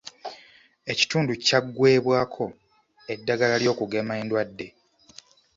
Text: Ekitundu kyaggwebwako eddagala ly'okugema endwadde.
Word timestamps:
Ekitundu 0.91 1.31
kyaggwebwako 1.45 2.45
eddagala 3.13 3.55
ly'okugema 3.63 4.13
endwadde. 4.21 4.67